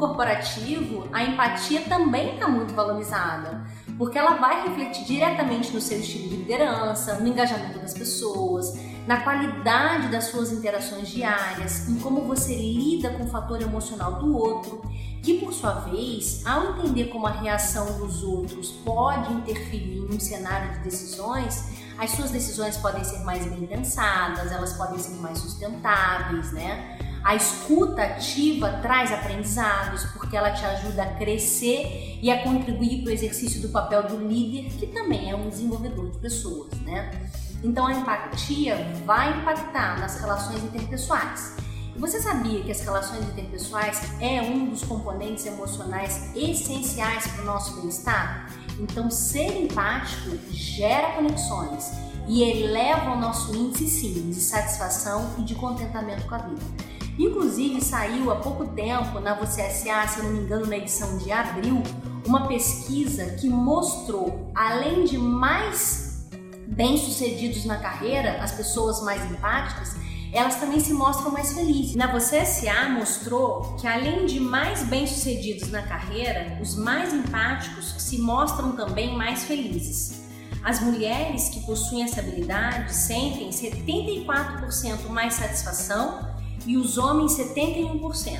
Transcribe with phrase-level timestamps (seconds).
[0.00, 3.64] corporativo, a empatia também está muito valorizada,
[3.98, 8.74] porque ela vai refletir diretamente no seu estilo de liderança, no engajamento das pessoas,
[9.06, 14.36] na qualidade das suas interações diárias, em como você lida com o fator emocional do
[14.36, 14.80] outro,
[15.22, 20.18] que por sua vez, ao entender como a reação dos outros pode interferir em um
[20.18, 25.38] cenário de decisões, as suas decisões podem ser mais bem pensadas, elas podem ser mais
[25.38, 26.98] sustentáveis, né?
[27.22, 33.10] A escuta ativa traz aprendizados porque ela te ajuda a crescer e a contribuir para
[33.10, 37.10] o exercício do papel do líder, que também é um desenvolvedor de pessoas, né?
[37.62, 41.56] Então a empatia vai impactar nas relações interpessoais.
[41.94, 47.46] E você sabia que as relações interpessoais é um dos componentes emocionais essenciais para o
[47.46, 48.50] nosso bem-estar?
[48.78, 51.90] Então ser empático gera conexões
[52.26, 56.89] e eleva o nosso índice sim de satisfação e de contentamento com a vida.
[57.20, 61.30] Inclusive saiu há pouco tempo na Você SA, se não me engano, na edição de
[61.30, 61.82] abril,
[62.26, 66.26] uma pesquisa que mostrou, além de mais
[66.66, 69.96] bem-sucedidos na carreira, as pessoas mais empáticas,
[70.32, 71.94] elas também se mostram mais felizes.
[71.94, 78.16] Na Você SA mostrou que além de mais bem-sucedidos na carreira, os mais empáticos se
[78.16, 80.22] mostram também mais felizes.
[80.64, 88.38] As mulheres que possuem essa habilidade sentem 74% mais satisfação e os homens 71%.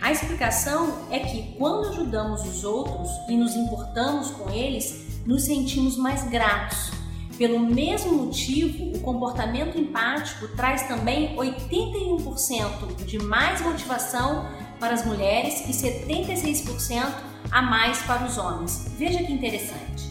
[0.00, 5.96] A explicação é que quando ajudamos os outros e nos importamos com eles, nos sentimos
[5.96, 7.00] mais gratos
[7.40, 14.44] pelo mesmo motivo, o comportamento empático traz também 81% de mais motivação
[14.78, 17.10] para as mulheres e 76%
[17.50, 18.92] a mais para os homens.
[18.98, 20.10] Veja que interessante.